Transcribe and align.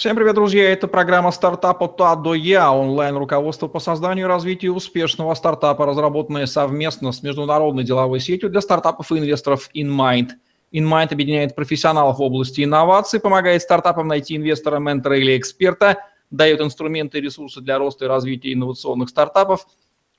Всем 0.00 0.16
привет, 0.16 0.34
друзья! 0.34 0.72
Это 0.72 0.88
программа 0.88 1.30
Стартап 1.30 1.86
от 1.86 2.04
А 2.04 2.14
до 2.14 2.32
Я, 2.32 2.72
онлайн-руководство 2.72 3.68
по 3.68 3.80
созданию 3.80 4.24
и 4.24 4.28
развитию 4.30 4.74
успешного 4.74 5.34
стартапа, 5.34 5.84
разработанное 5.84 6.46
совместно 6.46 7.12
с 7.12 7.22
международной 7.22 7.84
деловой 7.84 8.18
сетью 8.18 8.48
для 8.48 8.62
стартапов 8.62 9.12
и 9.12 9.18
инвесторов 9.18 9.68
InMind. 9.74 10.30
InMind 10.72 11.12
объединяет 11.12 11.54
профессионалов 11.54 12.16
в 12.16 12.22
области 12.22 12.64
инноваций, 12.64 13.20
помогает 13.20 13.60
стартапам 13.60 14.08
найти 14.08 14.36
инвестора, 14.36 14.78
ментора 14.78 15.18
или 15.18 15.36
эксперта, 15.36 15.98
дает 16.30 16.62
инструменты 16.62 17.18
и 17.18 17.20
ресурсы 17.20 17.60
для 17.60 17.76
роста 17.76 18.06
и 18.06 18.08
развития 18.08 18.54
инновационных 18.54 19.10
стартапов, 19.10 19.66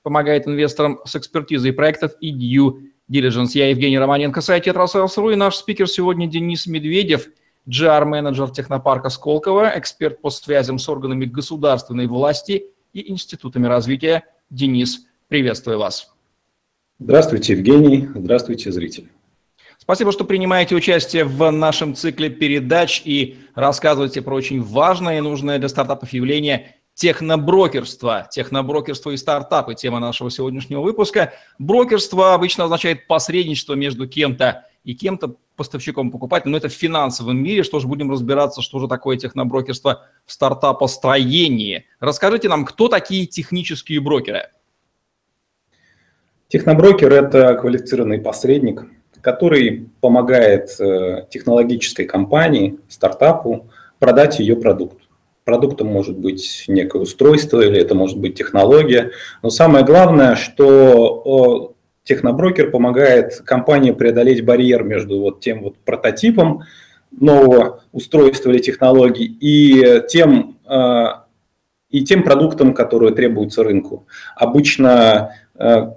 помогает 0.04 0.46
инвесторам 0.46 1.00
с 1.04 1.16
экспертизой 1.16 1.72
проектов 1.72 2.12
и 2.20 2.32
due 2.32 2.88
diligence. 3.10 3.50
Я 3.54 3.70
Евгений 3.70 3.98
Романенко, 3.98 4.42
сайт 4.42 4.62
TetraSales.ru 4.62 5.30
и 5.30 5.34
наш 5.34 5.56
спикер 5.56 5.88
сегодня 5.88 6.28
Денис 6.28 6.68
Медведев– 6.68 7.26
GR-менеджер 7.66 8.50
технопарка 8.50 9.08
Сколково, 9.08 9.72
эксперт 9.76 10.20
по 10.20 10.30
связям 10.30 10.78
с 10.78 10.88
органами 10.88 11.24
государственной 11.24 12.06
власти 12.06 12.66
и 12.92 13.10
институтами 13.10 13.66
развития. 13.66 14.24
Денис, 14.50 15.06
приветствую 15.28 15.78
вас. 15.78 16.12
Здравствуйте, 16.98 17.54
Евгений. 17.54 18.08
Здравствуйте, 18.14 18.70
зрители. 18.72 19.08
Спасибо, 19.78 20.12
что 20.12 20.24
принимаете 20.24 20.76
участие 20.76 21.24
в 21.24 21.50
нашем 21.50 21.96
цикле 21.96 22.30
передач 22.30 23.02
и 23.04 23.38
рассказываете 23.54 24.22
про 24.22 24.34
очень 24.34 24.62
важное 24.62 25.18
и 25.18 25.20
нужное 25.20 25.58
для 25.58 25.68
стартапов 25.68 26.12
явление 26.12 26.76
техноброкерство. 26.94 28.28
Техноброкерство 28.30 29.10
и 29.10 29.16
стартапы– 29.16 29.74
тема 29.76 29.98
нашего 29.98 30.30
сегодняшнего 30.30 30.80
выпуска. 30.82 31.32
Брокерство 31.58 32.34
обычно 32.34 32.64
означает 32.64 33.06
посредничество 33.08 33.74
между 33.74 34.06
кем-то 34.06 34.66
и 34.84 34.94
кем-то 34.94 35.36
поставщиком, 35.56 36.10
покупателем, 36.10 36.52
но 36.52 36.58
это 36.58 36.68
в 36.68 36.72
финансовом 36.72 37.42
мире, 37.42 37.62
что 37.62 37.78
же 37.78 37.86
будем 37.86 38.10
разбираться, 38.10 38.62
что 38.62 38.78
же 38.78 38.88
такое 38.88 39.16
техноброкерство 39.16 40.06
в 40.26 40.32
стартапостроении. 40.32 41.84
Расскажите 42.00 42.48
нам, 42.48 42.64
кто 42.64 42.88
такие 42.88 43.26
технические 43.26 44.00
брокеры? 44.00 44.48
Техноброкер– 46.48 47.12
это 47.14 47.54
квалифицированный 47.54 48.18
посредник, 48.18 48.84
который 49.20 49.88
помогает 50.00 50.78
э, 50.80 51.26
технологической 51.30 52.04
компании, 52.04 52.78
стартапу 52.88 53.70
продать 53.98 54.40
ее 54.40 54.56
продукт. 54.56 54.98
Продуктом 55.44 55.88
может 55.88 56.18
быть 56.18 56.64
некое 56.68 57.02
устройство 57.02 57.60
или 57.60 57.80
это 57.80 57.94
может 57.94 58.18
быть 58.18 58.36
технология. 58.36 59.12
Но 59.42 59.50
самое 59.50 59.84
главное, 59.84 60.36
что 60.36 61.71
Техноброкер 62.04 62.70
помогает 62.70 63.40
компании 63.44 63.92
преодолеть 63.92 64.44
барьер 64.44 64.82
между 64.82 65.20
вот 65.20 65.40
тем 65.40 65.62
вот 65.62 65.76
прототипом 65.78 66.62
нового 67.12 67.82
устройства 67.92 68.50
или 68.50 68.58
технологий 68.58 69.36
и 69.40 70.02
тем, 70.08 70.58
э, 70.68 71.04
и 71.90 72.02
тем 72.04 72.24
продуктом, 72.24 72.74
который 72.74 73.14
требуется 73.14 73.62
рынку. 73.62 74.06
Обычно 74.34 75.34
э, 75.54 75.92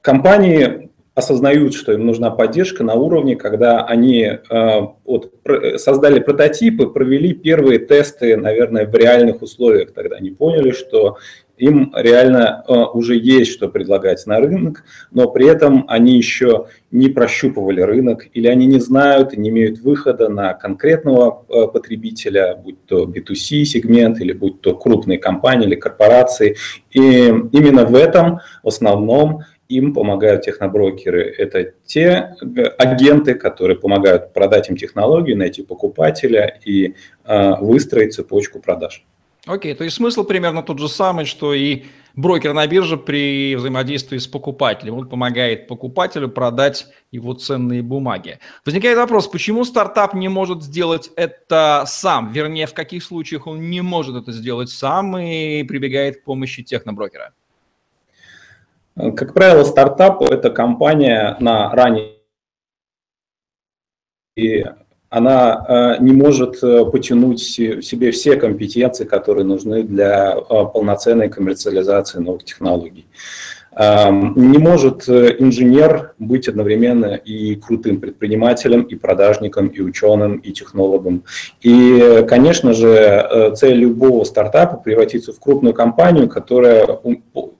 компании 0.00 0.90
осознают, 1.14 1.74
что 1.74 1.92
им 1.92 2.06
нужна 2.06 2.30
поддержка 2.30 2.84
на 2.84 2.94
уровне, 2.94 3.36
когда 3.36 3.84
они 3.84 4.22
э, 4.22 4.80
вот, 5.04 5.32
создали 5.76 6.20
прототипы, 6.20 6.86
провели 6.86 7.34
первые 7.34 7.78
тесты, 7.78 8.36
наверное, 8.36 8.86
в 8.86 8.94
реальных 8.94 9.42
условиях. 9.42 9.92
Тогда 9.92 10.16
они 10.16 10.30
поняли, 10.30 10.70
что 10.70 11.18
им 11.60 11.92
реально 11.94 12.64
э, 12.66 12.72
уже 12.72 13.16
есть 13.16 13.52
что 13.52 13.68
предлагать 13.68 14.26
на 14.26 14.38
рынок, 14.40 14.84
но 15.10 15.28
при 15.28 15.46
этом 15.46 15.84
они 15.88 16.16
еще 16.16 16.66
не 16.90 17.08
прощупывали 17.08 17.82
рынок 17.82 18.26
или 18.32 18.48
они 18.48 18.66
не 18.66 18.80
знают 18.80 19.36
не 19.36 19.50
имеют 19.50 19.80
выхода 19.80 20.28
на 20.28 20.54
конкретного 20.54 21.44
э, 21.48 21.66
потребителя, 21.68 22.56
будь 22.56 22.84
то 22.86 23.04
B2C 23.04 23.64
сегмент 23.64 24.20
или 24.20 24.32
будь 24.32 24.60
то 24.60 24.74
крупные 24.74 25.18
компании 25.18 25.66
или 25.66 25.74
корпорации. 25.74 26.56
И 26.90 27.00
именно 27.02 27.84
в 27.84 27.94
этом 27.94 28.40
в 28.62 28.68
основном 28.68 29.42
им 29.68 29.94
помогают 29.94 30.42
техноброкеры. 30.42 31.22
Это 31.38 31.72
те 31.84 32.34
агенты, 32.78 33.34
которые 33.34 33.78
помогают 33.78 34.32
продать 34.32 34.68
им 34.68 34.76
технологию, 34.76 35.36
найти 35.36 35.62
покупателя 35.62 36.58
и 36.64 36.94
э, 37.24 37.54
выстроить 37.60 38.14
цепочку 38.14 38.60
продаж. 38.60 39.04
Окей, 39.50 39.74
то 39.74 39.82
есть 39.82 39.96
смысл 39.96 40.22
примерно 40.22 40.62
тот 40.62 40.78
же 40.78 40.88
самый, 40.88 41.24
что 41.24 41.52
и 41.52 41.86
брокер 42.14 42.52
на 42.52 42.64
бирже 42.68 42.96
при 42.96 43.56
взаимодействии 43.56 44.18
с 44.18 44.28
покупателем. 44.28 44.94
Он 44.94 45.08
помогает 45.08 45.66
покупателю 45.66 46.28
продать 46.28 46.86
его 47.10 47.32
ценные 47.34 47.82
бумаги. 47.82 48.38
Возникает 48.64 48.96
вопрос, 48.96 49.26
почему 49.26 49.64
стартап 49.64 50.14
не 50.14 50.28
может 50.28 50.62
сделать 50.62 51.10
это 51.16 51.82
сам? 51.88 52.30
Вернее, 52.30 52.66
в 52.66 52.74
каких 52.74 53.02
случаях 53.02 53.48
он 53.48 53.70
не 53.70 53.80
может 53.80 54.14
это 54.14 54.30
сделать 54.30 54.70
сам 54.70 55.18
и 55.18 55.64
прибегает 55.64 56.20
к 56.20 56.24
помощи 56.24 56.62
техноброкера? 56.62 57.32
Как 58.94 59.34
правило, 59.34 59.64
стартап– 59.64 60.22
это 60.30 60.50
компания 60.50 61.36
на 61.40 61.74
ранней 61.74 62.20
она 65.10 65.66
э, 65.98 66.02
не 66.02 66.12
может 66.12 66.62
э, 66.62 66.84
потянуть 66.84 67.40
в 67.40 67.82
себе 67.82 68.12
все 68.12 68.36
компетенции, 68.36 69.04
которые 69.04 69.44
нужны 69.44 69.82
для 69.82 70.36
э, 70.36 70.42
полноценной 70.72 71.28
коммерциализации 71.28 72.20
новых 72.20 72.44
технологий. 72.44 73.06
Не 73.76 74.58
может 74.58 75.08
э, 75.08 75.36
инженер 75.38 76.14
быть 76.18 76.48
одновременно 76.48 77.14
и 77.14 77.54
крутым 77.54 78.00
предпринимателем, 78.00 78.82
и 78.82 78.96
продажником, 78.96 79.68
и 79.68 79.80
ученым, 79.80 80.38
и 80.38 80.52
технологом. 80.52 81.22
И, 81.60 82.24
конечно 82.28 82.72
же, 82.72 82.88
э, 82.88 83.54
цель 83.54 83.76
любого 83.76 84.24
стартапа 84.24 84.76
превратиться 84.76 85.32
в 85.32 85.38
крупную 85.38 85.72
компанию, 85.72 86.28
которая 86.28 86.84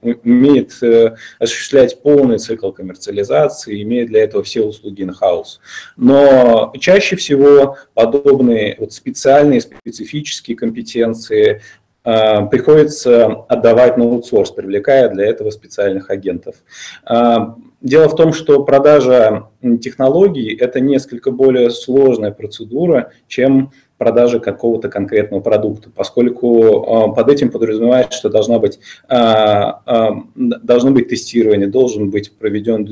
умеет 0.01 0.73
э, 0.83 1.15
осуществлять 1.39 2.01
полный 2.01 2.39
цикл 2.39 2.71
коммерциализации, 2.71 3.81
имеет 3.81 4.09
для 4.09 4.23
этого 4.23 4.43
все 4.43 4.63
услуги 4.63 5.03
in-house. 5.03 5.59
Но 5.95 6.73
чаще 6.79 7.15
всего 7.15 7.77
подобные 7.93 8.75
вот 8.79 8.91
специальные, 8.91 9.61
специфические 9.61 10.57
компетенции 10.57 11.61
приходится 12.03 13.25
отдавать 13.47 13.97
на 13.97 14.05
аутсорс, 14.05 14.51
привлекая 14.51 15.09
для 15.09 15.25
этого 15.25 15.51
специальных 15.51 16.09
агентов. 16.09 16.55
Э, 17.07 17.37
дело 17.81 18.09
в 18.09 18.15
том, 18.15 18.33
что 18.33 18.63
продажа 18.63 19.49
технологий– 19.81 20.55
это 20.59 20.79
несколько 20.79 21.31
более 21.31 21.69
сложная 21.69 22.31
процедура, 22.31 23.11
чем 23.27 23.71
продажи 24.01 24.39
какого-то 24.39 24.89
конкретного 24.89 25.41
продукта, 25.41 25.91
поскольку 25.93 26.81
а, 26.87 27.07
под 27.09 27.29
этим 27.29 27.51
подразумевается, 27.51 28.17
что 28.17 28.29
должна 28.29 28.57
быть, 28.57 28.79
а, 29.07 29.83
а, 29.85 30.23
должно 30.35 30.89
быть 30.89 31.09
тестирование, 31.09 31.67
должен 31.67 32.09
быть 32.09 32.31
проведен 32.35 32.83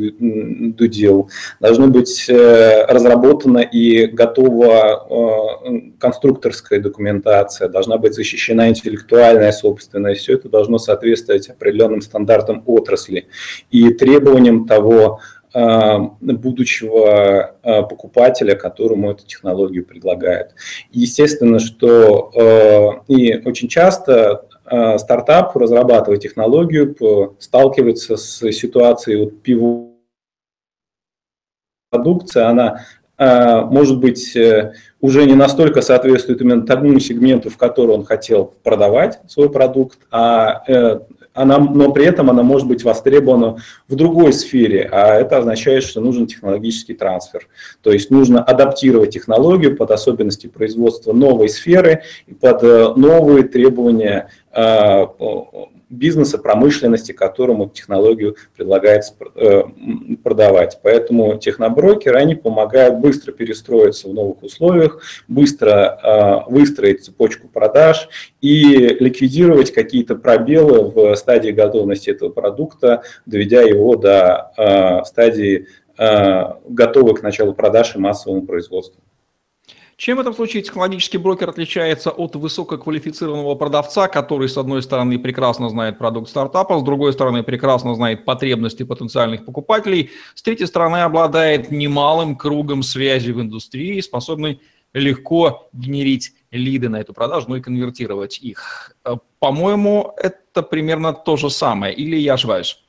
дудил, 0.75 1.31
должно 1.59 1.87
быть 1.87 2.29
э, 2.29 2.85
разработана 2.85 3.57
и 3.57 4.05
готова 4.05 5.87
конструкторская 5.97 6.79
документация, 6.79 7.69
должна 7.69 7.97
быть 7.97 8.13
защищена 8.13 8.69
интеллектуальная 8.69 9.51
собственность, 9.51 10.21
все 10.21 10.35
это 10.35 10.47
должно 10.47 10.77
соответствовать 10.77 11.49
определенным 11.49 12.01
стандартам 12.01 12.61
отрасли. 12.67 13.25
И 13.71 13.89
требованиям 13.93 14.67
того, 14.67 15.21
будущего 15.53 17.55
э, 17.63 17.83
покупателя, 17.83 18.55
которому 18.55 19.11
эту 19.11 19.25
технологию 19.25 19.85
предлагают. 19.85 20.51
Естественно, 20.91 21.59
что 21.59 22.31
э, 22.35 23.13
и 23.13 23.41
очень 23.45 23.67
часто 23.67 24.45
стартап, 24.97 25.55
разрабатывая 25.55 26.19
технологию, 26.19 26.95
сталкивается 27.39 28.17
с 28.17 28.51
ситуацией 28.51 29.23
вот 29.23 29.41
пиво 29.41 29.87
продукция, 31.89 32.49
она 32.49 32.85
может 33.17 33.99
быть, 33.99 34.37
уже 35.01 35.25
не 35.25 35.33
настолько 35.33 35.81
соответствует 35.81 36.39
именно 36.39 36.65
тому 36.65 36.97
сегменту, 36.99 37.49
в 37.49 37.57
который 37.57 37.95
он 37.95 38.05
хотел 38.05 38.53
продавать 38.63 39.19
свой 39.27 39.51
продукт, 39.51 39.99
а 40.09 40.63
она, 41.39 41.57
но 41.57 41.91
при 41.91 42.05
этом 42.05 42.29
она 42.29 42.43
может 42.43 42.67
быть 42.67 42.83
востребована 42.83 43.57
в 43.87 43.95
другой 43.95 44.33
сфере, 44.33 44.89
а 44.91 45.15
это 45.15 45.37
означает, 45.37 45.83
что 45.83 46.01
нужен 46.01 46.27
технологический 46.27 46.93
трансфер. 46.93 47.47
То 47.81 47.91
есть 47.91 48.11
нужно 48.11 48.43
адаптировать 48.43 49.11
технологию 49.11 49.77
под 49.77 49.91
особенности 49.91 50.47
производства 50.47 51.13
новой 51.13 51.47
сферы 51.47 52.03
и 52.27 52.33
под 52.33 52.63
э, 52.63 52.93
новые 52.95 53.43
требования 53.43 54.29
э, 54.51 55.05
бизнеса, 55.89 56.37
промышленности, 56.37 57.11
которому 57.11 57.69
технологию 57.69 58.35
предлагается 58.55 59.13
э, 59.35 59.63
продавать. 60.23 60.79
Поэтому 60.83 61.37
техноброкеры, 61.37 62.17
они 62.17 62.35
помогают 62.35 62.99
быстро 62.99 63.31
перестроиться 63.31 64.07
в 64.07 64.13
новых 64.13 64.43
условиях, 64.43 65.01
быстро 65.27 66.45
э, 66.47 66.51
выстроить 66.51 67.03
цепочку 67.03 67.47
продаж 67.47 68.09
и 68.41 68.97
ликвидировать 68.99 69.73
какие-то 69.73 70.15
пробелы 70.15 70.89
в 70.89 71.15
стадии 71.15 71.51
готовности 71.51 72.09
этого 72.09 72.29
продукта, 72.29 73.03
доведя 73.25 73.61
его 73.61 73.95
до 73.95 74.51
э, 74.57 75.05
стадии 75.05 75.67
готовой 75.99 77.13
к 77.13 77.21
началу 77.23 77.53
продаж 77.53 77.93
и 77.93 77.99
массовому 77.99 78.43
производству. 78.43 79.01
Чем 79.99 80.15
в 80.15 80.21
этом 80.21 80.33
случае 80.33 80.63
технологический 80.63 81.17
брокер 81.17 81.49
отличается 81.49 82.09
от 82.11 82.33
высококвалифицированного 82.37 83.55
продавца, 83.55 84.07
который, 84.07 84.47
с 84.47 84.57
одной 84.57 84.81
стороны, 84.81 85.19
прекрасно 85.19 85.67
знает 85.67 85.97
продукт 85.97 86.29
стартапа, 86.29 86.79
с 86.79 86.83
другой 86.83 87.11
стороны, 87.11 87.43
прекрасно 87.43 87.93
знает 87.95 88.23
потребности 88.23 88.83
потенциальных 88.83 89.43
покупателей, 89.43 90.11
с 90.35 90.41
третьей 90.41 90.67
стороны, 90.67 91.01
обладает 91.03 91.69
немалым 91.69 92.37
кругом 92.37 92.81
связи 92.81 93.31
в 93.31 93.41
индустрии, 93.41 93.99
способный 93.99 94.61
легко 94.93 95.67
генерить 95.73 96.31
лиды 96.49 96.87
на 96.87 97.01
эту 97.01 97.11
продажу, 97.11 97.47
ну 97.49 97.57
и 97.57 97.61
конвертировать 97.61 98.39
их. 98.39 98.95
Э, 99.03 99.17
по-моему, 99.39 100.13
это 100.15 100.63
примерно 100.63 101.11
то 101.11 101.35
же 101.35 101.49
самое, 101.49 101.93
или 101.93 102.15
я 102.15 102.35
ошибаюсь? 102.35 102.81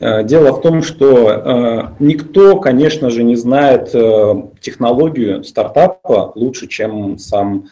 Э, 0.00 0.24
дело 0.24 0.52
в 0.52 0.60
том, 0.60 0.82
что 0.82 1.30
э, 1.30 1.82
никто, 2.00 2.58
конечно 2.58 3.10
же, 3.10 3.22
не 3.22 3.36
знает 3.36 3.94
э, 3.94 4.34
технологию 4.66 5.44
стартапа 5.44 6.32
лучше, 6.34 6.66
чем 6.66 7.18
сам 7.18 7.68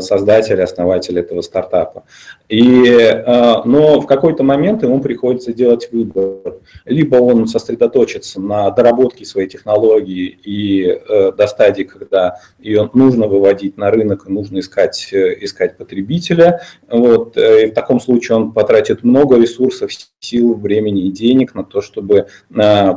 создатель, 0.00 0.60
основатель 0.60 1.16
этого 1.20 1.40
стартапа. 1.40 2.02
И, 2.52 2.84
э, 2.84 3.62
но 3.64 3.98
в 4.02 4.06
какой-то 4.06 4.42
момент 4.42 4.82
ему 4.82 5.00
приходится 5.00 5.54
делать 5.54 5.88
выбор. 5.90 6.56
Либо 6.84 7.16
он 7.16 7.46
сосредоточится 7.46 8.42
на 8.42 8.70
доработке 8.70 9.24
своей 9.24 9.48
технологии 9.48 10.38
и 10.44 10.82
э, 10.84 11.32
до 11.32 11.46
стадии, 11.46 11.84
когда 11.84 12.40
ее 12.58 12.90
нужно 12.92 13.26
выводить 13.26 13.78
на 13.78 13.90
рынок, 13.90 14.28
нужно 14.28 14.58
искать, 14.58 15.08
э, 15.14 15.38
искать 15.40 15.78
потребителя. 15.78 16.60
Вот, 16.90 17.38
и 17.38 17.68
в 17.68 17.72
таком 17.72 18.00
случае 18.00 18.36
он 18.36 18.52
потратит 18.52 19.02
много 19.02 19.38
ресурсов, 19.38 19.90
сил, 20.20 20.54
времени 20.54 21.06
и 21.06 21.10
денег 21.10 21.54
на 21.54 21.64
то, 21.64 21.80
чтобы 21.80 22.26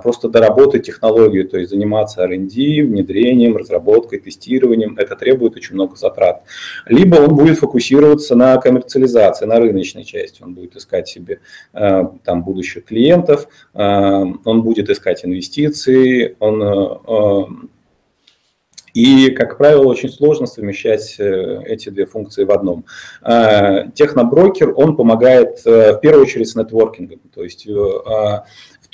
просто 0.04 0.30
доработать 0.30 0.86
технологию, 0.86 1.48
то 1.48 1.58
есть 1.58 1.72
заниматься 1.72 2.22
R&D, 2.22 2.84
внедрением, 2.84 3.15
разработкой, 3.58 4.20
тестированием. 4.20 4.98
Это 4.98 5.16
требует 5.16 5.56
очень 5.56 5.76
много 5.76 5.96
затрат. 5.96 6.44
Либо 6.86 7.16
он 7.16 7.36
будет 7.36 7.60
фокусироваться 7.60 8.36
на 8.36 8.58
коммерциализации 8.58 9.46
на 9.46 9.60
рыночной 9.60 10.04
части. 10.04 10.44
Он 10.44 10.54
будет 10.54 10.76
искать 10.76 11.08
себе 11.08 11.40
э, 11.74 12.04
там 12.24 12.44
будущих 12.44 12.86
клиентов, 12.86 13.48
э, 13.74 13.80
он 13.80 14.62
будет 14.62 14.90
искать 14.90 15.26
инвестиции, 15.26 16.36
он 16.40 16.62
э, 16.64 17.46
и, 18.94 19.32
как 19.32 19.58
правило, 19.58 19.88
очень 19.88 20.10
сложно 20.10 20.46
совмещать 20.46 21.18
эти 21.20 21.90
две 21.90 22.06
функции 22.06 22.46
в 22.46 22.52
одном. 22.52 22.86
Техноброкер, 23.22 24.74
он 24.74 24.96
помогает 24.96 25.66
в 25.66 26.00
первую 26.02 26.24
очередь 26.24 26.48
с 26.48 26.56
нетворкингом. 26.56 27.20
То 27.34 27.44
есть 27.44 27.68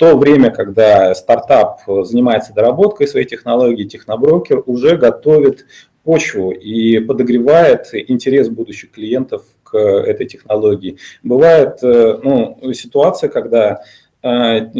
то 0.02 0.16
время, 0.16 0.50
когда 0.50 1.14
стартап 1.14 1.82
занимается 1.86 2.52
доработкой 2.52 3.06
своей 3.06 3.24
технологии, 3.24 3.84
техноброкер 3.84 4.60
уже 4.66 4.96
готовит 4.96 5.64
почву 6.02 6.50
и 6.50 6.98
подогревает 6.98 7.86
интерес 7.92 8.48
будущих 8.48 8.90
клиентов 8.90 9.44
к 9.62 9.78
этой 9.78 10.26
технологии. 10.26 10.98
Бывает 11.22 11.78
э, 11.84 12.18
ну, 12.20 12.58
ситуация, 12.72 13.30
когда 13.30 13.82
э, 14.24 14.70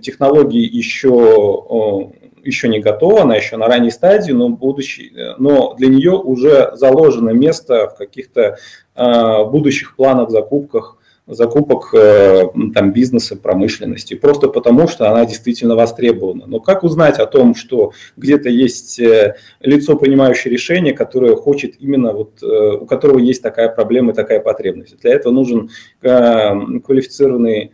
технологии 0.00 0.64
еще 0.64 2.12
еще 2.42 2.68
не 2.68 2.80
готова, 2.80 3.20
она 3.20 3.36
еще 3.36 3.58
на 3.58 3.66
ранней 3.66 3.90
стадии, 3.90 4.32
но, 4.32 4.48
будущий, 4.48 5.12
но 5.36 5.74
для 5.74 5.88
нее 5.88 6.12
уже 6.12 6.70
заложено 6.72 7.30
место 7.30 7.88
в 7.88 7.96
каких-то 7.96 8.56
э, 8.94 9.44
будущих 9.44 9.94
планах, 9.94 10.30
закупках 10.30 10.96
закупок 11.30 11.94
э, 11.94 12.44
там, 12.74 12.92
бизнеса, 12.92 13.36
промышленности, 13.36 14.14
просто 14.14 14.48
потому 14.48 14.88
что 14.88 15.10
она 15.10 15.24
действительно 15.24 15.76
востребована. 15.76 16.46
Но 16.46 16.60
как 16.60 16.84
узнать 16.84 17.18
о 17.18 17.26
том, 17.26 17.54
что 17.54 17.92
где-то 18.16 18.48
есть 18.48 18.98
э, 18.98 19.36
лицо, 19.60 19.96
принимающее 19.96 20.52
решение, 20.52 20.92
которое 20.92 21.36
хочет 21.36 21.76
именно, 21.78 22.12
вот, 22.12 22.42
э, 22.42 22.78
у 22.80 22.86
которого 22.86 23.18
есть 23.18 23.42
такая 23.42 23.68
проблема 23.68 24.12
и 24.12 24.14
такая 24.14 24.40
потребность? 24.40 25.00
Для 25.00 25.14
этого 25.14 25.32
нужен 25.32 25.70
квалифицированный 26.00 27.72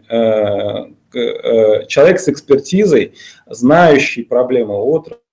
человек 1.89 2.21
с 2.21 2.29
экспертизой, 2.29 3.15
знающий 3.49 4.23
проблемы 4.23 4.75
отрасли, 4.75 5.26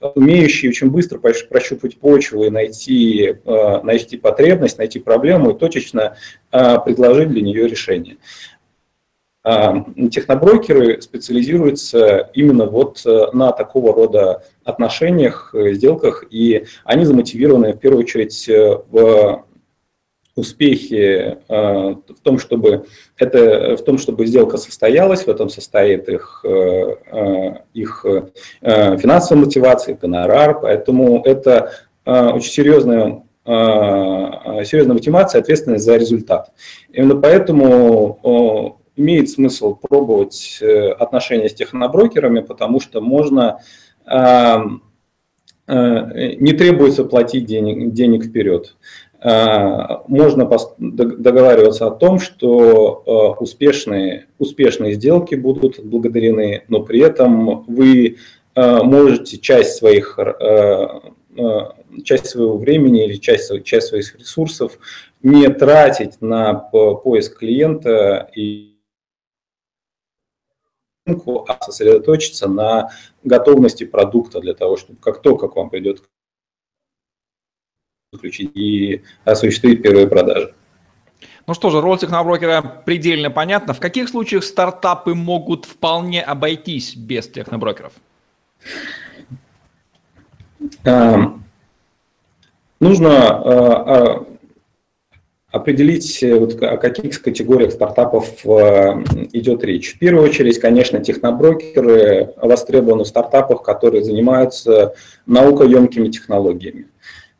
умеющий 0.00 0.68
очень 0.68 0.90
быстро 0.90 1.18
прощупать 1.18 1.98
почву 1.98 2.44
и 2.44 2.50
найти, 2.50 3.36
э, 3.44 3.82
найти 3.82 4.16
потребность, 4.16 4.78
найти 4.78 4.98
проблему 4.98 5.50
и 5.50 5.58
точечно 5.58 6.16
э, 6.52 6.78
предложить 6.84 7.28
для 7.28 7.42
нее 7.42 7.68
решение. 7.68 8.16
А, 9.42 9.86
техноброкеры 10.10 11.00
специализируются 11.00 12.30
именно 12.34 12.66
вот 12.66 13.00
э, 13.06 13.28
на 13.32 13.52
такого 13.52 13.94
рода 13.94 14.44
отношениях, 14.64 15.54
сделках, 15.54 16.24
и 16.30 16.66
они 16.84 17.04
замотивированы 17.06 17.72
в 17.72 17.78
первую 17.78 18.04
очередь 18.04 18.46
в 18.46 19.44
успехи 20.36 21.38
э, 21.48 21.94
в 21.94 22.20
том, 22.22 22.38
чтобы 22.38 22.86
это, 23.16 23.76
в 23.76 23.84
том, 23.84 23.98
чтобы 23.98 24.26
сделка 24.26 24.56
состоялась, 24.56 25.24
в 25.24 25.28
этом 25.28 25.48
состоит 25.48 26.08
их, 26.08 26.44
э, 26.44 26.96
э, 27.12 27.54
их 27.74 28.06
финансовая 28.62 29.44
мотивация, 29.44 29.96
гонорар, 30.00 30.60
поэтому 30.60 31.22
это 31.24 31.72
очень 32.04 32.50
серьезная 32.50 33.22
серьезная 33.44 34.94
мотивация, 34.94 35.40
ответственность 35.40 35.84
за 35.84 35.96
результат. 35.96 36.52
Именно 36.92 37.16
поэтому 37.16 38.78
имеет 38.96 39.30
смысл 39.30 39.74
пробовать 39.74 40.62
отношения 40.98 41.48
с 41.48 41.54
техноброкерами, 41.54 42.40
потому 42.40 42.80
что 42.80 43.00
можно 43.00 43.60
не 45.66 46.52
требуется 46.52 47.04
платить 47.04 47.46
денег, 47.46 47.92
денег 47.92 48.24
вперед. 48.24 48.76
А, 49.22 50.02
можно 50.08 50.48
договариваться 50.78 51.86
о 51.86 51.90
том, 51.90 52.18
что 52.18 53.02
а, 53.06 53.42
успешные, 53.42 54.28
успешные 54.38 54.94
сделки 54.94 55.34
будут 55.34 55.78
благодарены, 55.84 56.64
но 56.68 56.82
при 56.82 57.00
этом 57.00 57.64
вы 57.66 58.16
а, 58.54 58.82
можете 58.82 59.38
часть 59.38 59.76
своих 59.76 60.18
часть 62.04 62.26
своего 62.26 62.56
времени 62.58 63.04
или 63.04 63.14
часть, 63.14 63.62
часть 63.64 63.88
своих 63.88 64.18
ресурсов 64.18 64.78
не 65.22 65.48
тратить 65.48 66.20
на 66.20 66.54
поиск 66.54 67.38
клиента 67.38 68.28
и 68.34 68.76
а 71.06 71.64
сосредоточиться 71.64 72.48
на 72.48 72.90
готовности 73.24 73.84
продукта 73.84 74.40
для 74.40 74.54
того, 74.54 74.76
чтобы 74.76 74.98
как 75.00 75.22
только 75.22 75.48
к 75.48 75.56
вам 75.56 75.70
придет 75.70 76.02
заключить 78.12 78.56
и 78.56 79.02
осуществить 79.24 79.82
первые 79.82 80.08
продажи. 80.08 80.52
Ну 81.46 81.54
что 81.54 81.70
же, 81.70 81.80
роль 81.80 81.96
техноброкера 81.96 82.82
предельно 82.84 83.30
понятна. 83.30 83.72
В 83.72 83.78
каких 83.78 84.08
случаях 84.08 84.42
стартапы 84.42 85.14
могут 85.14 85.64
вполне 85.64 86.20
обойтись 86.20 86.96
без 86.96 87.28
техноброкеров? 87.28 87.92
Эм, 90.82 91.44
нужно 92.80 93.42
э, 93.44 93.54
э, 93.86 94.24
определить, 95.52 96.20
э, 96.24 96.34
вот 96.34 96.60
о 96.60 96.78
каких 96.78 97.22
категориях 97.22 97.70
стартапов 97.70 98.44
идет 98.44 99.62
речь. 99.62 99.94
В 99.94 99.98
первую 100.00 100.28
очередь, 100.28 100.58
конечно, 100.58 100.98
техноброкеры 100.98 102.34
востребованы 102.38 103.04
в 103.04 103.06
стартапах, 103.06 103.62
которые 103.62 104.02
занимаются 104.02 104.94
наукоемкими 105.26 106.08
технологиями. 106.08 106.88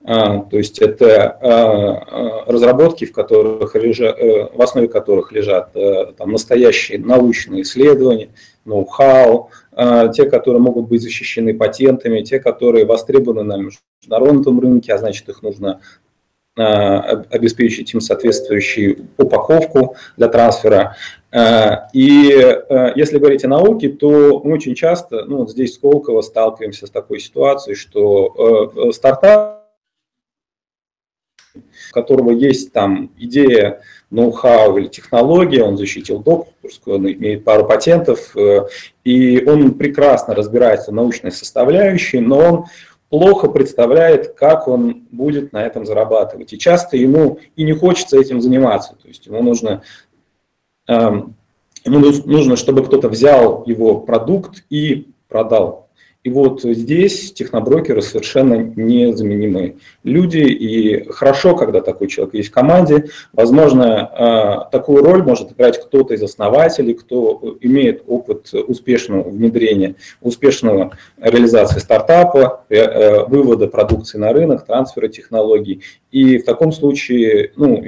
А, 0.02 0.38
то 0.38 0.56
есть 0.56 0.78
это 0.78 1.28
а, 1.28 2.44
а, 2.46 2.50
разработки, 2.50 3.04
в, 3.04 3.12
которых 3.12 3.74
лежат, 3.74 4.18
э, 4.18 4.48
в 4.52 4.62
основе 4.62 4.88
которых 4.88 5.30
лежат 5.30 5.76
э, 5.76 6.12
там, 6.16 6.32
настоящие 6.32 6.98
научные 6.98 7.62
исследования, 7.62 8.30
ноу-хау, 8.64 9.50
те, 10.14 10.28
которые 10.28 10.60
могут 10.60 10.88
быть 10.88 11.00
защищены 11.00 11.54
патентами, 11.56 12.20
те, 12.22 12.38
которые 12.38 12.84
востребованы 12.84 13.42
на 13.42 13.56
международном 13.56 14.60
рынке, 14.60 14.92
а 14.92 14.98
значит 14.98 15.28
их 15.28 15.42
нужно 15.42 15.80
обеспечить 16.56 17.94
им 17.94 18.00
соответствующую 18.02 19.06
упаковку 19.16 19.96
для 20.18 20.28
трансфера. 20.28 20.96
И 21.94 22.30
э, 22.32 22.92
если 22.96 23.18
говорить 23.18 23.44
о 23.44 23.48
науке, 23.48 23.88
то 23.88 24.42
мы 24.44 24.54
очень 24.54 24.74
часто, 24.74 25.24
ну 25.24 25.38
вот 25.38 25.50
здесь 25.50 25.70
в 25.70 25.74
Сколково 25.76 26.20
сталкиваемся 26.20 26.86
с 26.86 26.90
такой 26.90 27.20
ситуацией, 27.20 27.76
что 27.76 28.90
стартап 28.92 29.59
у 31.90 31.94
которого 31.94 32.30
есть 32.30 32.72
там 32.72 33.10
идея 33.18 33.80
ноу-хау 34.10 34.78
или 34.78 34.88
технология, 34.88 35.62
он 35.62 35.76
защитил 35.76 36.18
докторскую, 36.18 36.96
он 36.96 37.10
имеет 37.12 37.44
пару 37.44 37.66
патентов, 37.66 38.36
э, 38.36 38.66
и 39.04 39.44
он 39.44 39.74
прекрасно 39.74 40.34
разбирается 40.34 40.90
в 40.90 40.94
научной 40.94 41.32
составляющей, 41.32 42.18
но 42.18 42.38
он 42.38 42.64
плохо 43.10 43.48
представляет, 43.48 44.34
как 44.34 44.68
он 44.68 45.06
будет 45.10 45.52
на 45.52 45.62
этом 45.64 45.84
зарабатывать. 45.84 46.52
И 46.52 46.58
часто 46.58 46.96
ему 46.96 47.38
и 47.56 47.64
не 47.64 47.72
хочется 47.72 48.18
этим 48.18 48.40
заниматься. 48.40 48.96
То 49.00 49.08
есть 49.08 49.26
ему 49.26 49.42
нужно, 49.42 49.82
эм, 50.88 51.34
ему 51.84 51.98
нужно 51.98 52.56
чтобы 52.56 52.84
кто-то 52.84 53.08
взял 53.08 53.64
его 53.66 54.00
продукт 54.00 54.64
и 54.70 55.08
продал. 55.28 55.89
И 56.22 56.28
вот 56.28 56.60
здесь 56.62 57.32
техноброкеры 57.32 58.02
совершенно 58.02 58.54
незаменимые 58.76 59.76
люди, 60.04 60.36
и 60.36 61.10
хорошо, 61.10 61.56
когда 61.56 61.80
такой 61.80 62.08
человек 62.08 62.34
есть 62.34 62.50
в 62.50 62.52
команде. 62.52 63.06
Возможно, 63.32 64.66
э, 64.68 64.70
такую 64.70 65.02
роль 65.02 65.22
может 65.22 65.52
играть 65.52 65.82
кто-то 65.82 66.12
из 66.12 66.22
основателей, 66.22 66.92
кто 66.92 67.56
имеет 67.62 68.02
опыт 68.06 68.52
успешного 68.52 69.30
внедрения, 69.30 69.94
успешного 70.20 70.92
реализации 71.18 71.78
стартапа, 71.78 72.64
э, 72.68 73.24
вывода 73.24 73.66
продукции 73.66 74.18
на 74.18 74.34
рынок, 74.34 74.66
трансфера 74.66 75.08
технологий. 75.08 75.80
И 76.10 76.36
в 76.36 76.44
таком 76.44 76.72
случае 76.72 77.52
ну, 77.56 77.82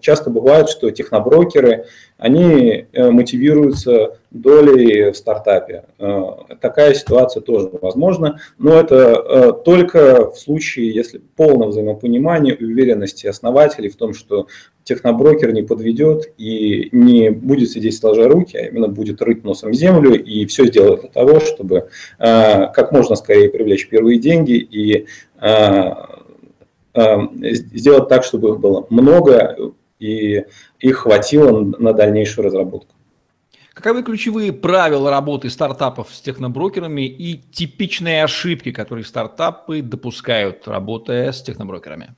часто 0.00 0.30
бывает, 0.30 0.70
что 0.70 0.90
техноброкеры– 0.90 1.84
они 2.18 2.86
э, 2.92 3.10
мотивируются 3.10 4.18
долей 4.32 5.12
в 5.12 5.16
стартапе. 5.16 5.84
Э, 5.98 6.22
такая 6.60 6.92
ситуация 6.94 7.40
тоже 7.40 7.70
возможна, 7.80 8.40
но 8.58 8.74
это 8.74 8.96
э, 8.96 9.52
только 9.64 10.30
в 10.32 10.36
случае, 10.36 10.92
если 10.92 11.22
полное 11.36 11.68
взаимопонимание 11.68 12.54
и 12.54 12.64
уверенности 12.64 13.28
основателей 13.28 13.88
в 13.88 13.96
том, 13.96 14.14
что 14.14 14.48
техноброкер 14.82 15.52
не 15.52 15.62
подведет 15.62 16.32
и 16.38 16.88
не 16.90 17.30
будет 17.30 17.70
сидеть 17.70 17.96
сложа 17.96 18.28
руки, 18.28 18.56
а 18.56 18.66
именно 18.66 18.88
будет 18.88 19.22
рыть 19.22 19.44
носом 19.44 19.72
землю 19.72 20.20
и 20.20 20.44
все 20.46 20.66
сделает 20.66 21.02
для 21.02 21.10
того, 21.10 21.38
чтобы 21.40 21.88
как 22.18 22.90
можно 22.90 23.14
скорее 23.14 23.50
привлечь 23.50 23.86
первые 23.88 24.18
деньги 24.18 24.54
и 24.54 25.06
сделать 26.94 28.08
так, 28.08 28.24
чтобы 28.24 28.48
их 28.48 28.60
было 28.60 28.86
много, 28.88 29.74
и 29.98 30.44
их 30.78 30.96
хватило 30.96 31.60
на 31.78 31.92
дальнейшую 31.92 32.46
разработку. 32.46 32.94
Каковы 33.74 34.02
ключевые 34.02 34.52
правила 34.52 35.08
работы 35.08 35.50
стартапов 35.50 36.12
с 36.12 36.20
техноброкерами 36.20 37.06
и 37.06 37.36
типичные 37.36 38.24
ошибки, 38.24 38.72
которые 38.72 39.04
стартапы 39.04 39.82
допускают, 39.82 40.66
работая 40.66 41.30
с 41.30 41.42
техноброкерами? 41.42 42.16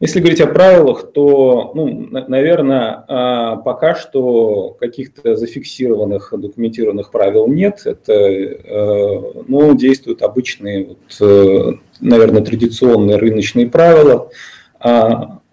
Если 0.00 0.20
говорить 0.20 0.40
о 0.40 0.46
правилах, 0.46 1.10
то, 1.12 1.72
ну, 1.74 2.06
наверное, 2.28 3.04
а, 3.08 3.56
пока 3.56 3.96
что 3.96 4.76
каких-то 4.78 5.34
зафиксированных, 5.34 6.32
документированных 6.32 7.10
правил 7.10 7.48
нет. 7.48 7.82
Это, 7.84 8.12
э, 8.12 9.42
ну, 9.48 9.74
действуют 9.74 10.22
обычные, 10.22 10.86
вот, 10.86 10.98
э, 11.20 11.72
наверное, 12.00 12.42
традиционные 12.42 13.16
рыночные 13.16 13.68
правила. 13.68 14.30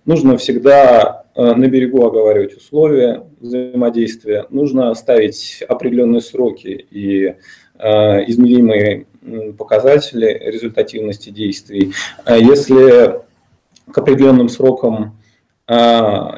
Нужно 0.06 0.38
всегда 0.38 1.26
Э, 1.36 1.54
на 1.54 1.68
берегу 1.68 2.06
оговаривать 2.06 2.56
условия 2.56 3.24
взаимодействия, 3.42 4.46
нужно 4.50 4.94
ставить 4.96 5.62
определенные 5.68 6.22
сроки 6.22 6.88
и 6.90 7.36
э, 7.78 8.30
измеримые 8.30 9.06
показатели 9.58 10.42
результативности 10.46 11.32
действий. 11.32 11.92
А 12.24 12.38
если 12.38 13.20
к 13.92 13.98
определенным 13.98 14.48
срокам 14.48 15.18
э, 15.68 15.74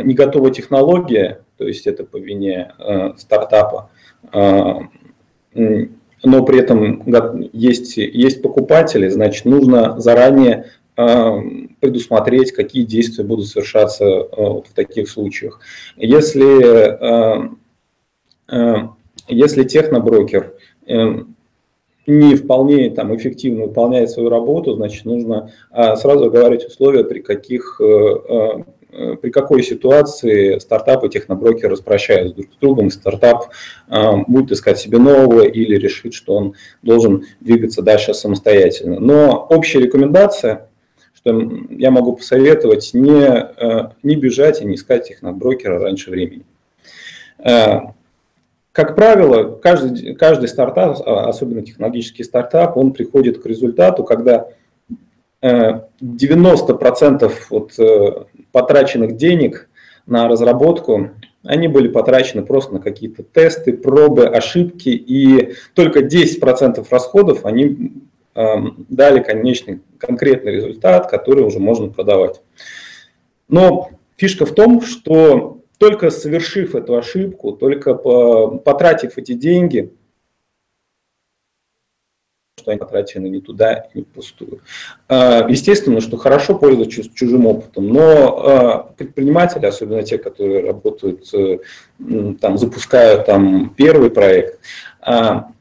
не 0.04 0.16
готова 0.16 0.50
технология, 0.50 1.42
то 1.58 1.68
есть 1.68 1.86
это 1.86 2.04
по 2.04 2.18
вине 2.18 2.72
стартапа, 3.18 3.90
но 4.32 4.90
при 6.46 6.60
этом 6.60 7.04
есть, 7.52 7.98
есть 7.98 8.44
покупатели, 8.44 9.10
значит, 9.10 9.46
нужно 9.46 10.00
заранее 10.00 10.66
предусмотреть, 10.98 12.54
какие 12.54 12.84
действия 12.84 13.24
будут 13.24 13.48
совершаться 13.48 14.04
э, 14.04 14.25
в 14.36 14.66
таких 14.74 15.08
случаях. 15.10 15.60
Если, 15.96 17.46
э, 17.46 17.50
э, 18.51 18.75
если 19.27 19.63
техноброкер 19.63 20.54
не 22.08 22.36
вполне 22.36 22.89
там, 22.89 23.16
эффективно 23.16 23.66
выполняет 23.66 24.10
свою 24.10 24.30
работу, 24.30 24.74
значит, 24.75 25.04
нужно 25.04 25.51
сразу 25.70 26.32
говорить 26.32 26.63
условия, 26.66 27.04
при 27.04 27.20
каких 27.20 27.82
при 29.22 29.30
какой 29.30 29.62
ситуации 29.63 30.58
стартап 30.60 31.04
и 31.04 31.10
техноброкер 31.10 31.70
распрощаются 31.70 32.36
друг 32.36 32.54
с 32.54 32.58
другом, 32.58 32.89
стартап 32.89 33.50
будет 34.27 34.54
искать 34.54 34.80
себе 34.80 34.98
нового 34.98 35.42
или 35.42 35.75
решит, 35.75 36.13
что 36.13 36.36
он 36.36 36.54
должен 36.82 37.25
двигаться 37.42 37.82
дальше 37.82 38.13
самостоятельно. 38.13 39.01
Но 39.01 39.46
общая 39.50 39.82
рекомендация 39.82 40.67
я 41.70 41.92
могу 41.92 42.16
посоветовать 42.16 42.92
не, 42.94 43.24
э, 43.24 43.90
не 44.04 44.16
бежать 44.16 44.62
и 44.62 44.66
не 44.66 44.76
искать 44.76 45.10
их 45.12 45.22
на 45.22 45.32
брокера 45.32 45.80
раньше 45.80 46.10
времени. 46.12 46.44
Э, 47.40 47.80
как 48.72 48.96
правило, 48.96 49.56
каждый, 49.56 50.14
каждый 50.16 50.48
стартап, 50.48 51.00
а, 51.06 51.28
особенно 51.30 51.64
технологический 51.64 52.24
стартап, 52.24 52.78
он 52.78 52.94
приходит 52.94 53.42
к 53.42 53.46
результату, 53.46 54.04
когда 54.04 54.50
90% 55.42 57.32
э, 57.32 57.56
от 57.56 58.28
потраченных 58.52 59.18
денег 59.18 59.70
на 60.06 60.28
разработку, 60.28 61.12
они 61.44 61.68
были 61.68 61.88
потрачены 61.88 62.44
просто 62.44 62.74
на 62.74 62.80
какие-то 62.80 63.24
тесты, 63.24 63.74
пробы, 63.74 64.26
ошибки, 64.26 64.90
и 64.90 65.54
только 65.74 66.02
10% 66.02 66.86
расходов 66.90 67.46
они 67.46 67.94
дали 68.36 69.24
конечный 69.24 69.80
конкретный 69.98 70.54
результат, 70.54 71.10
который 71.10 71.44
уже 71.44 71.60
можно 71.60 71.89
продавать. 71.89 72.42
Но 73.48 73.89
фишка 74.16 74.46
в 74.46 74.54
том, 74.54 74.82
что 74.82 75.62
только 75.77 76.10
совершив 76.10 76.75
эту 76.75 76.98
ошибку, 76.98 77.51
только 77.51 77.94
потратив 77.94 79.18
эти 79.18 79.34
деньги, 79.34 79.94
что 82.68 82.72
они 82.72 82.80
потрачены 82.80 83.27
не 83.27 83.39
туда, 83.39 83.88
не 83.94 84.01
впустую. 84.01 84.62
А, 85.08 85.48
естественно, 85.48 86.01
что 86.01 86.18
хорошо 86.18 86.58
пользоваться 86.58 87.04
чужим 87.13 87.46
опытом, 87.46 87.88
но 87.88 88.01
а, 88.01 88.94
предприниматели, 88.98 89.66
особенно 89.66 90.04
те, 90.04 90.18
которые 90.18 90.66
работают, 90.66 91.34
э, 91.34 91.60
там, 92.42 92.58
запускают 92.58 93.25
там, 93.25 93.74
первый 93.75 94.10
проект, 94.10 94.60
а, 95.00 95.51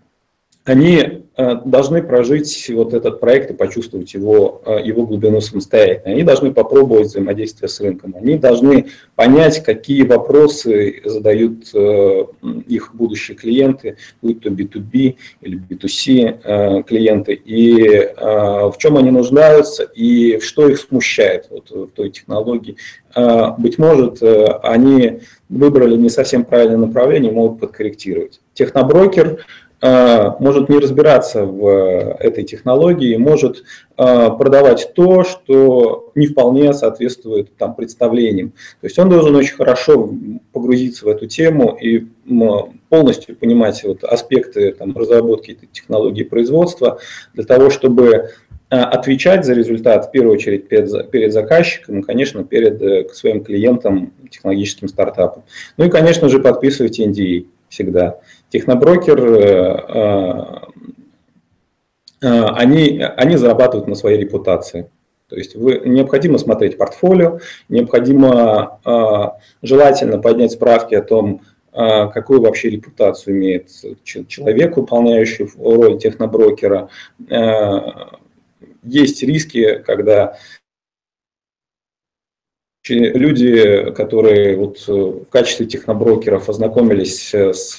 они 0.65 1.26
должны 1.37 2.03
прожить 2.03 2.71
вот 2.75 2.95
этот 2.95 3.21
проект 3.21 3.51
и 3.51 3.55
почувствовать 3.55 4.15
его, 4.15 4.63
э, 4.65 4.81
его 4.83 5.07
глубину 5.07 5.43
самостоятельно. 5.43 6.15
Они 6.15 6.23
должны 6.23 6.51
попробовать 6.51 7.09
взаимодействие 7.09 7.69
с 7.69 7.79
рынком. 7.79 8.15
Они 8.19 8.39
должны 8.39 8.87
понять, 9.17 9.63
какие 9.63 10.03
вопросы 10.03 11.03
задают 11.05 11.75
э, 11.75 12.25
их 12.67 12.95
будущие 12.95 13.37
клиенты, 13.37 13.99
будь 14.23 14.41
то 14.41 14.49
B2B 14.49 15.17
или 15.43 15.61
B2C 15.61 16.85
клиенты, 16.85 17.35
и 17.35 18.13
в 18.17 18.75
чем 18.79 18.97
они 18.97 19.11
нуждаются, 19.11 19.85
и 19.85 20.39
что 20.41 20.69
их 20.69 20.79
смущает 20.79 21.49
вот 21.51 21.71
в 21.71 21.89
той 21.89 22.11
технологии. 22.11 22.77
Быть 23.59 23.79
может, 23.79 24.23
они 24.63 25.21
выбрали 25.49 25.97
не 25.97 26.09
совсем 26.09 26.45
правильное 26.45 26.77
направление, 26.77 27.33
могут 27.33 27.61
подкорректировать. 27.61 28.41
Техноброкер 28.55 29.39
Э, 29.39 29.66
может 30.39 30.69
не 30.69 30.79
разбираться 30.79 31.45
в 31.45 31.67
э, 31.67 32.17
этой 32.21 32.45
технологии, 32.45 33.17
может 33.17 33.65
э, 33.97 34.31
продавать 34.39 34.93
то, 34.95 35.25
что 35.25 36.11
не 36.15 36.27
вполне 36.27 36.73
соответствует 36.73 37.57
там, 37.57 37.75
представлениям. 37.75 38.51
То 38.81 38.87
есть 38.87 38.99
он 38.99 39.09
должен 39.09 39.35
очень 39.37 39.55
хорошо 39.55 40.11
погрузиться 40.53 41.05
в 41.05 41.09
эту 41.09 41.27
тему 41.27 41.77
и 41.81 42.07
полностью 42.89 43.37
понимать 43.37 43.83
вот 43.85 44.03
аспекты 44.05 44.73
там, 44.73 44.97
разработки 44.97 45.53
этой 45.53 45.69
технологии 45.71 46.25
производства 46.25 46.99
для 47.35 47.45
того, 47.45 47.71
чтобы 47.71 48.31
отвечать 48.69 49.45
за 49.45 49.55
результат 49.55 50.07
в 50.07 50.11
первую 50.11 50.35
очередь 50.35 50.69
перед, 50.69 51.11
перед 51.11 51.33
заказчиком 51.33 52.01
и, 52.01 52.03
конечно, 52.03 52.43
перед 52.43 53.15
своим 53.15 53.45
клиентом, 53.45 54.13
технологическим 54.29 54.89
стартапом. 54.89 55.45
Ну 55.77 55.85
и, 55.85 55.91
конечно 55.91 56.29
же, 56.29 56.41
подписывать 56.41 56.99
NDA 56.99 57.47
всегда. 57.69 58.19
Техноброкер, 58.51 59.19
э, 59.19 59.85
э, 59.89 60.45
э, 62.23 62.45
они, 62.55 63.03
они 63.17 63.37
зарабатывают 63.37 63.89
на 63.89 63.95
своей 63.95 64.19
репутации. 64.19 64.91
То 65.29 65.37
есть 65.37 65.57
вы, 65.57 65.83
необходимо 65.85 66.39
смотреть 66.39 66.79
портфолио, 66.79 67.41
необходимо 67.69 68.79
желательно 69.61 70.19
поднять 70.21 70.53
справки 70.53 70.95
о 70.95 71.03
том, 71.03 71.41
какую 71.73 72.43
вообще 72.43 72.71
репутацию 72.71 73.35
имеет 73.35 73.69
человек, 74.05 74.77
выполняющий 74.77 75.49
роль 75.59 75.99
техноброкера. 75.99 76.91
Есть 78.85 79.23
риски, 79.25 79.83
когда 79.85 80.37
люди, 82.95 83.93
которые 83.93 84.57
вот 84.57 84.87
в 84.87 85.27
качестве 85.27 85.67
техноброкеров 85.67 86.49
ознакомились 86.49 87.35
с 87.35 87.79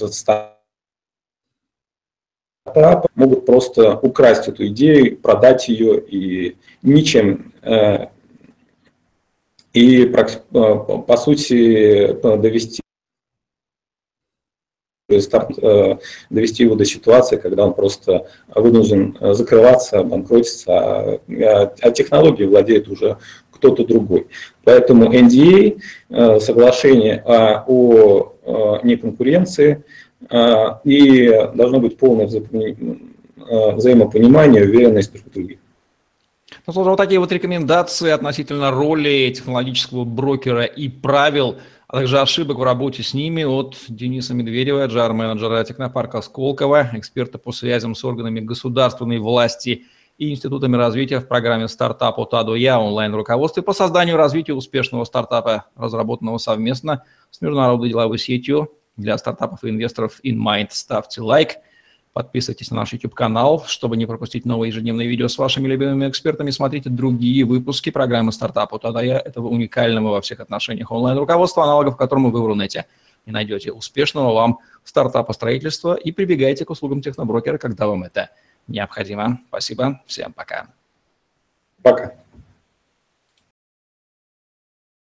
стартапа 2.68 3.08
могут 3.16 3.46
просто 3.46 3.98
украсть 3.98 4.48
эту 4.48 4.68
идею, 4.68 5.18
продать 5.18 5.68
ее 5.68 6.00
и 6.00 6.58
ничем 6.82 7.54
э, 7.62 8.08
и, 9.74 10.06
э, 10.06 10.10
по 10.12 11.18
сути, 11.18 12.14
довести 12.38 12.82
старт, 15.20 15.58
э, 15.62 15.98
довести 16.30 16.64
его 16.64 16.76
до 16.76 16.84
ситуации, 16.84 17.38
когда 17.38 17.66
он 17.66 17.74
просто 17.74 18.28
вынужден 18.54 19.18
закрываться, 19.34 20.04
банкротиться, 20.04 20.72
а, 20.72 21.20
а, 21.30 21.74
а 21.82 21.92
технологии 21.92 22.44
владеет 22.46 22.90
уже 22.90 23.18
кто-то 23.58 23.86
другой. 23.86 24.28
Поэтому 24.64 25.12
NDA, 25.12 25.82
э, 26.10 26.40
соглашение 26.40 27.22
о, 27.26 28.34
о 28.46 28.80
неконкуренции, 28.84 29.84
и 30.84 31.32
должно 31.54 31.80
быть 31.80 31.98
полное 31.98 32.26
взаимопонимание, 32.26 34.64
уверенность 34.64 35.14
друг 35.14 35.26
в 35.26 35.32
друге. 35.32 35.60
Ну, 36.66 36.74
слушай, 36.74 36.90
вот 36.90 36.98
такие 36.98 37.20
вот 37.20 37.32
рекомендации 37.32 38.10
относительно 38.10 38.72
роли 38.72 39.32
технологического 39.36 40.06
брокера 40.06 40.64
и 40.64 40.90
правил, 40.90 41.58
а 41.88 42.00
также 42.00 42.20
ошибок 42.20 42.58
в 42.58 42.64
работе 42.64 43.04
с 43.04 43.14
ними 43.14 43.44
от 43.44 43.78
Дениса 43.88 44.34
Медведева, 44.34 44.88
джар-менеджера 44.88 45.64
технопарка 45.64 46.22
Сколково, 46.22 46.90
эксперта 46.94 47.38
по 47.38 47.52
связям 47.52 47.96
с 47.96 48.04
органами 48.04 48.40
государственной 48.40 49.20
власти 49.20 49.86
и 50.18 50.32
институтами 50.32 50.76
развития 50.76 51.20
в 51.20 51.28
программе 51.28 51.68
«Стартап 51.68 52.20
от 52.20 52.34
А 52.34 52.44
Я» 52.56 52.80
онлайн-руководстве 52.80 53.64
по 53.64 53.74
созданию 53.74 54.16
и 54.16 54.18
развитию 54.18 54.58
успешного 54.58 55.04
стартапа, 55.04 55.66
разработанного 55.76 56.38
совместно 56.38 57.04
с 57.32 57.42
международной 57.42 57.90
деловой 57.90 58.18
сетью 58.18 58.72
для 58.96 59.18
стартапов 59.18 59.64
и 59.64 59.70
инвесторов 59.70 60.20
InMind. 60.24 60.70
Ставьте 60.72 61.22
лайк– 61.22 61.58
Подписывайтесь 62.18 62.72
на 62.72 62.78
наш 62.78 62.94
YouTube-канал, 62.94 63.64
чтобы 63.68 63.96
не 63.96 64.08
пропустить 64.08 64.44
новые 64.44 64.70
ежедневные 64.70 65.08
видео 65.08 65.28
с 65.28 65.38
вашими 65.38 65.68
любимыми 65.68 66.10
экспертами. 66.10 66.50
Смотрите 66.50 66.90
другие 66.90 67.46
выпуски 67.46 67.92
программы 67.92 68.32
«Стартапу». 68.32 68.80
Тогда 68.80 69.04
я 69.04 69.20
этого 69.20 69.50
уникального 69.50 70.14
во 70.14 70.22
всех 70.22 70.40
отношениях 70.40 70.90
онлайн-руководства, 70.92 71.62
аналогов 71.62 71.96
которому 71.96 72.32
вы 72.32 72.42
в 72.42 72.48
Рунете 72.48 72.88
не 73.28 73.34
найдете. 73.34 73.72
Успешного 73.72 74.34
вам 74.34 74.58
стартапа 74.84 75.32
строительства 75.32 75.94
и 75.94 76.12
прибегайте 76.12 76.66
к 76.66 76.72
услугам 76.72 77.04
техноброкера, 77.04 77.60
когда 77.60 77.86
вам 77.86 78.02
это 78.02 78.32
необходимо. 78.68 79.40
Спасибо. 79.50 80.02
Всем 80.06 80.34
пока. 80.34 80.68
Пока. 81.82 82.14